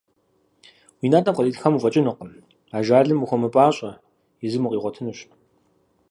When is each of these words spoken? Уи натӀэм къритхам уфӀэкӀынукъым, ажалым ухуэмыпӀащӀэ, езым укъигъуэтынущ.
Уи 0.99 1.07
натӀэм 1.11 1.35
къритхам 1.37 1.73
уфӀэкӀынукъым, 1.77 2.31
ажалым 2.77 3.19
ухуэмыпӀащӀэ, 3.23 3.91
езым 4.45 4.63
укъигъуэтынущ. 4.65 5.19